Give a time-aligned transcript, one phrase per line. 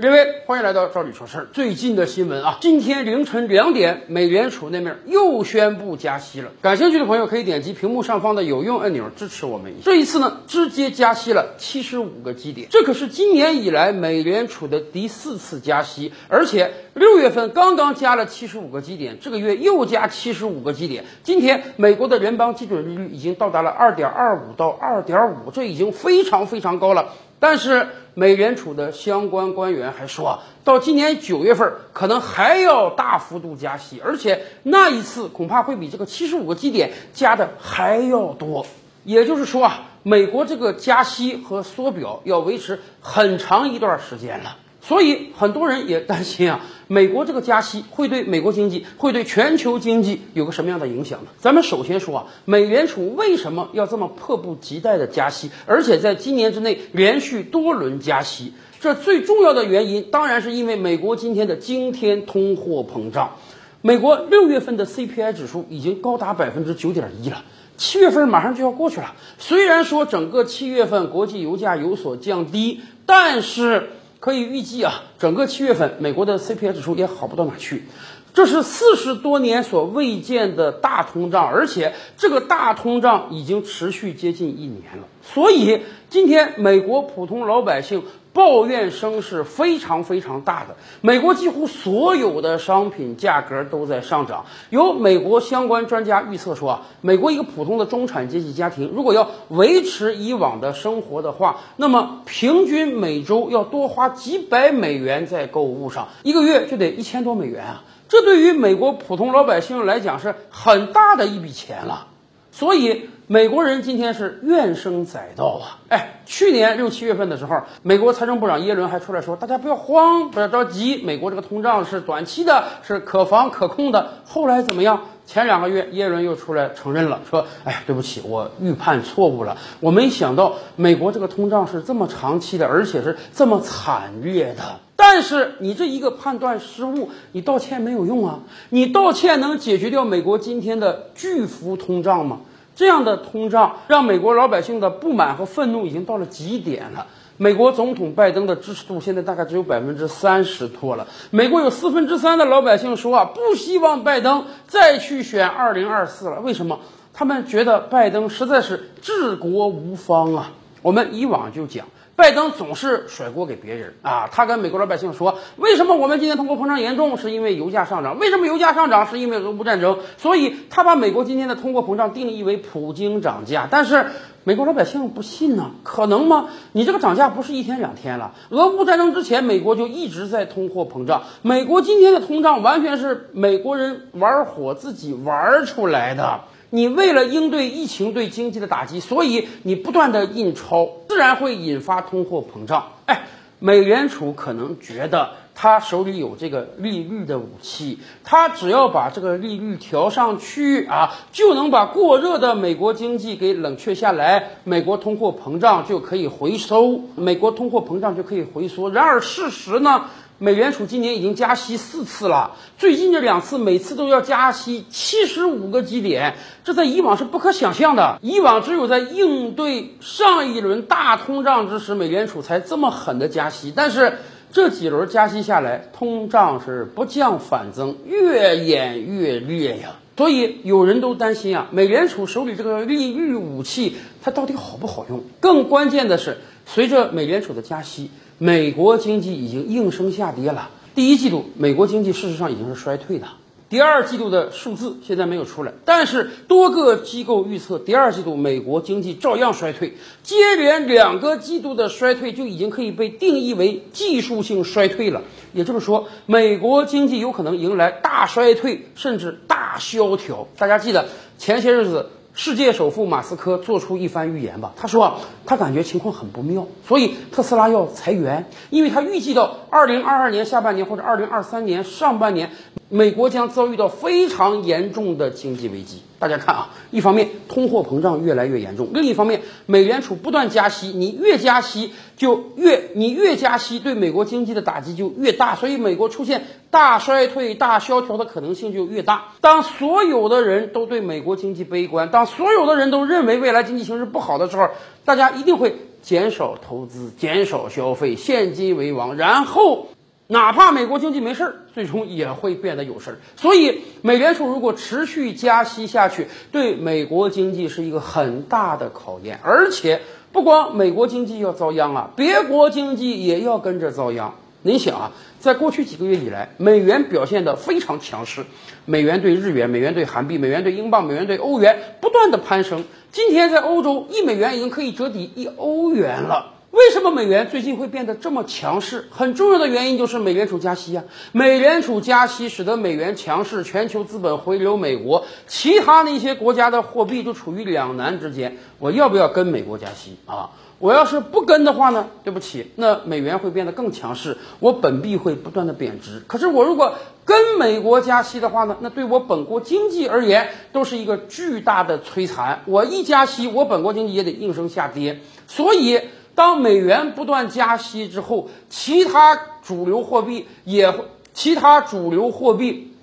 [0.00, 1.48] 各位，欢迎来到赵李说事儿。
[1.52, 6.52] 最近的新闻啊，今天凌晨两点，美联储那面又宣布加息了。
[6.62, 9.74] 感兴趣的朋友可以点击屏幕上方的有用按钮支持我们。
[9.84, 21.04] 这一次呢，直接加息了七十五个基点，这可是今年以来美联储的第四次加息，而且六月份刚刚加了七十五个基点，这个月又加七十五个基点。
[21.24, 27.12] 今天美国的联邦基准利率已经到达了二点二五到二点五，这已经非常非常高了。
[27.40, 38.66] 但是美联储的相关官员还说啊，到今年九月份可能还要大幅度加息，而且那一次恐怕会比这个七十五个基点加的还要多。
[39.02, 44.56] 也就是说啊，美国这个加息和缩表要维持很长一段时间了。
[44.82, 51.30] 所以很多人也担心啊，美国这个加息会对美国经济、会对全球经济有个什么样的影响呢？
[51.38, 58.54] 咱们首先说啊，美联储为什么要这么迫不及待的加息，而且在今年之内连续多轮加息？
[58.80, 63.36] 这最重要的原因当然是因为美国今天的惊天通货膨胀。
[63.82, 67.44] 美国六月份的 CPI 指数已经高达百分之九点一了，
[67.76, 69.14] 七月份马上就要过去了。
[69.38, 73.90] 虽然说整个七月份国际油价有所降低，但是。
[74.20, 77.84] 可以预计啊，整个七月份美国的 CPI 指数也好不到哪去，
[78.32, 85.08] 这是四十多年所未见的大通胀，而且这个大通胀已经持续接近一年了。
[85.22, 88.04] 所以今天美国普通老百姓。
[88.32, 90.76] 抱怨声是非常非常大的。
[91.00, 94.46] 美国几乎所有的商品价格都在上涨。
[94.70, 107.82] 有美国相关专家预测说啊，美国一个普通的中产阶级家庭，如果要维持以往的生活的话，那么平均每周要多花几百美元在购物上，一个月就得一千多美元啊！
[108.08, 112.06] 这对于美国普通老百姓来讲是很大的一笔钱了。
[112.52, 113.08] 所以。
[113.32, 115.78] 美国人今天是怨声载道啊！
[115.88, 125.02] 哎，去年六七月份的时候，美国财政部长耶伦还出来说：“大家不要慌，不要着急，美国这个通胀是短期的，是可防可控的。”后来怎么样？
[125.26, 138.40] 前两个月耶伦又出来承认了，说：“哎，对不起，我预判错误了，我没想到美国这个通胀是这么长期的，而且是这么惨烈的。”但是你这一个判断失误，你道歉没有用啊！
[138.70, 142.40] 你道歉能解决掉美国今天的巨幅通胀吗？
[142.74, 147.06] 这样的通胀让美国老百姓的不满和愤怒已经到了极点了。
[147.36, 151.06] 美国总统拜登的支持度现在大概只有百分之三十多了。
[151.30, 156.40] 美国有四分之三的老百姓说啊，不希望拜登再去选二零二四了。
[156.40, 156.78] 为什么？
[157.12, 160.52] 他们觉得拜登实在是治国无方啊。
[160.82, 161.86] 我们以往就讲。
[162.20, 164.28] 拜登总是甩锅给别人啊！
[164.30, 167.16] 他跟美国老百姓说：“为什么我们今天通货膨胀严重？
[167.16, 168.18] 是因为油价上涨。
[168.18, 169.06] 为什么油价上涨？
[169.06, 170.00] 是因为俄乌战争。
[170.18, 173.66] 所以他把美国今天的通货膨胀定义为普京涨价。
[173.70, 174.06] 但是
[174.44, 175.70] 美国老百姓不信呢？
[175.82, 176.48] 可能吗？
[176.72, 178.34] 你这个涨价不是一天两天了。
[178.50, 181.22] 俄乌战争之前，美国就一直在通货膨胀。
[181.40, 186.42] 美国今天的通胀完全是美国人玩火自己玩出来的。”
[186.72, 190.88] 你为了应对疫情对经济的打击，所以你不断的印钞，
[191.20, 192.92] 然会引发通货膨胀。
[193.06, 193.22] 哎，
[193.58, 208.90] 美联储可能觉得他手里有这个利率的武器，他只要把这个利率调上去啊，就能把过热的美国经济给冷却下来，美国通货膨胀就可以回收，美国通货膨胀就可以回缩。
[208.90, 210.06] 然而事实呢？
[210.42, 216.34] 美联储今年已经加息四次了，最近这两次每次都要加息七十五个基点，
[216.64, 218.18] 这在以往是不可想象的。
[218.22, 223.70] 以往只有在应对上一轮大通胀之时，美联储才这么狠的加息。
[223.76, 224.14] 但是
[224.50, 229.96] 这几轮加息下来，通胀是不降反增，越演越烈呀。
[230.16, 235.22] 所以有人都担心啊，美联储手里这个利率武器它到底好不好用？
[235.38, 238.10] 更关键的是，随着美联储的加息。
[238.42, 240.70] 美国经济已经应声下跌了。
[240.94, 243.26] 第一季度，美国经济事实上已经是衰退的。
[243.68, 249.98] 第二季度的数字现在没有出来，但是多个机构预测，第二季度美国经济照样衰退。
[250.22, 255.20] 接连两个季度的衰退就已经可以被定义为技术性衰退了。
[255.52, 260.48] 也就是说，美国经济有可能迎来大衰退，甚至大萧条。
[260.56, 262.08] 大家记得前些日子。
[262.42, 272.50] 世界首富马斯克做出一番预言吧，他说啊他感觉情况很不妙，所以特斯拉要裁员，因为他预计到二零二二年下半年或者二零二三年上半年。
[272.92, 276.02] 美国将遭遇到非常严重的经济危机。
[276.18, 289.28] 大家看啊，一方面通货膨胀越来越严重，另一方面美联储不断加息，你越加息就越你越加息，对美国经济的打击就越大，所以美国出现大衰退、大萧条的可能性就越大。
[289.40, 294.68] 当所有的人都对美国经济悲观，当所有的人都认为未来经济形势不好的时候，
[295.04, 299.86] 大家一定会减少投资、减少消费，现金为王，然后。
[300.32, 303.18] 哪怕美国经济没事儿，最终也会变得有事儿。
[303.36, 309.40] 所以，美联储如果持续加息下去，对美国经济是一个很大的考验。
[309.42, 310.00] 而且，
[310.30, 314.32] 不光美国经济要遭殃啊，别国经济也要跟着遭殃。
[314.62, 315.10] 您想啊，
[315.40, 318.44] 在过去几个月以来，美元表现得非常强势，
[318.84, 322.84] 美元对日元、美元对韩币、美元对英镑、美元对欧元不断的攀升。
[323.10, 326.59] 今天在欧洲，一美元已经可以折抵一欧元了。
[326.70, 329.08] 为什么美元最近会变得这么强势？
[329.10, 331.02] 很重要的原因就是美联储加息啊！
[331.32, 338.58] 美联储加息使得美元强势，全球资本回流美国，其他那些国家的货币就处于两难之间。
[338.78, 340.50] 我要不要跟美国加息啊？
[340.78, 342.06] 我要是不跟的话呢？
[342.22, 346.22] 对不起，那美元会变得更强势，我本币会不断的贬值。
[346.28, 346.94] 可是我如果
[347.24, 348.76] 跟美国加息的话呢？
[348.78, 352.62] 那对我本国经济而言都是一个巨大的摧残。
[352.66, 355.18] 我一加息，我本国经济也得应声下跌。
[355.48, 356.00] 所以。
[356.34, 360.94] 当美元不断加息之后，其他主流货币也，
[361.34, 362.94] 其他主流货币，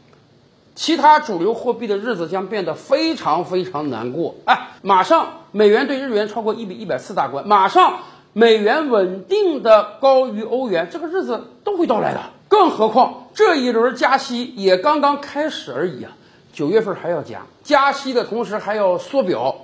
[0.75, 4.35] 其他主流货币的日子将变得非常非常难过。
[4.45, 8.00] 哎，马上美元对日元超过一比一百四大关，马上
[8.33, 12.21] 美元稳定的高于欧元，这个日子都会到来的。
[12.47, 16.12] 更何况这一轮加息也刚刚开始而已啊，
[16.53, 19.56] 九月份还要加，加息的同时还要缩表，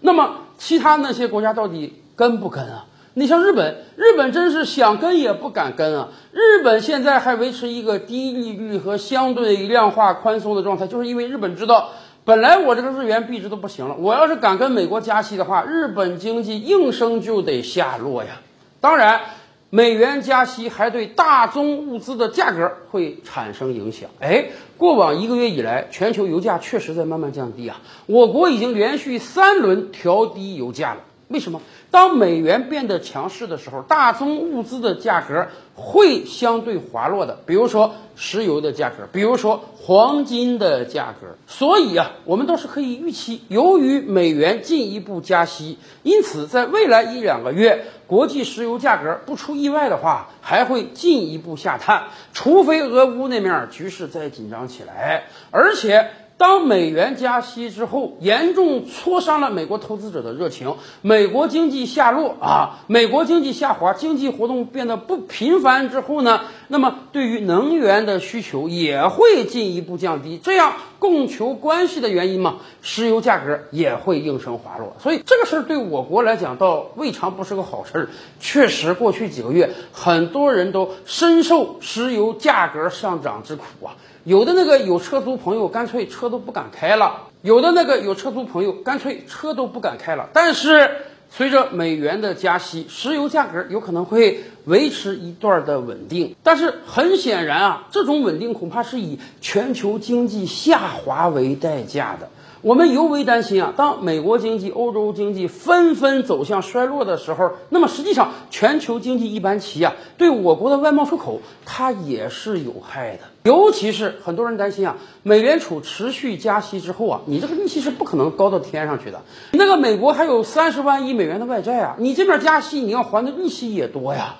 [0.00, 2.86] 那么其他那些国家到底跟不跟啊？
[3.18, 6.10] 你像日本，日本真是想跟也不敢跟啊！
[6.32, 11.92] 日本现在还维持一个低利率和相对量化宽松的状态，就是因为日本知道，
[12.26, 18.42] 本来我这个日元币值都不行了，我要是敢跟美国加息的话，日本经济应声就得下落呀。
[18.82, 19.22] 当然，
[19.70, 24.10] 美元加息还对大宗物资的价格会产生影响。
[24.20, 31.00] 哎，过往一个月以来，全球油价确实在慢慢降低啊，我国已经连续三轮调低油价了。
[31.28, 31.60] 为什么？
[31.96, 37.38] 当美元变得强势的时候，大宗物资的价格会相对滑落的。
[37.46, 41.28] 比如说石油的价格，比如说黄金的价格。
[41.46, 56.10] 所以啊，我们倒是可以预期，由于美元进一步加息，因此在未来一两个月，国际石油价格不出意外的话，还会进一步下探，除非俄乌那面局势再紧张起来，而且。
[56.38, 74.94] 当美元加息之后，严重挫伤了美国投资者的热情，美国经济下落啊，美国经济下滑，经济活动变得不频繁之后呢，那么对于能源的需求也会进一步降低，这样供求关系的原因嘛，石油价格也会应声滑落。
[75.00, 78.08] 所以这个事儿对我国来讲倒未尝不是个好事儿。
[78.40, 83.96] 确实，过去几个月，很多人都深受石油价格上涨之苦啊。
[84.26, 90.28] 有的那个有车租朋友干脆车都不敢开了，有的那个有车租朋友干脆车都不敢开了。
[90.32, 90.90] 但是
[91.30, 96.36] 随着美元的加息，石油价格有可能会维持一段的稳定。
[96.42, 102.28] 但是很显然啊，这种稳定恐怕是以全球经济下滑为代价的。
[102.62, 113.20] 我们尤为担心啊，当美国经济、欧洲经济纷纷走向衰落的时候，那么实际上全球经济一般棋啊，对我国的外贸出口它也是有害的。
[113.44, 119.20] 尤其是很多人担心啊，美联储持续加息之后啊，你这个利息是不可能高到天上去的。
[119.52, 124.36] 那个美国还有三十万亿美元的外债啊，你这边加息，你要还的利息也多呀。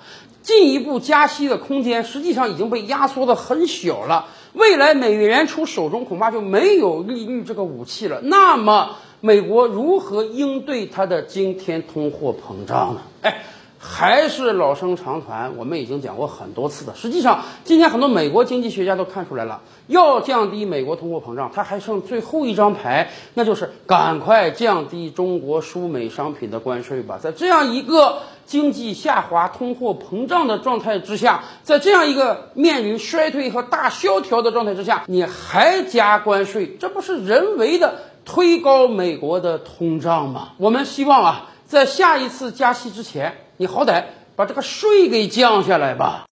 [0.46, 4.26] 进一步加息的空间实际上已经被压缩的很小了。
[4.52, 8.20] 未来美联储手中恐怕就没有利率这个武器了。
[8.22, 13.00] 那么，美国如何应对它的惊天通货膨胀呢？
[13.22, 13.42] 哎，
[13.76, 16.94] 还是老生常谈，我们已经讲过很多次的。
[16.94, 27.18] 实际上，今天很多美国经济学家都看出来了，要降低美国通货膨胀，它还剩最后一张牌，那就是赶快降低中国输美商品的关税吧。
[27.20, 40.50] 在这样一个经济下滑、通货膨胀的状态之下，在这样一个面临衰退和大萧条的状态之下，你还加关税，这不是人为的推高美国的通胀吗？
[40.56, 44.04] 我们希望啊，在下一次加息之前，你好歹
[44.36, 46.24] 把这个税给降下来吧。